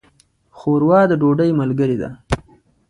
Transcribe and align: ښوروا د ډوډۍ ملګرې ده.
ښوروا 0.57 0.99
د 1.07 1.11
ډوډۍ 1.21 1.49
ملګرې 1.59 1.97
ده. 2.01 2.09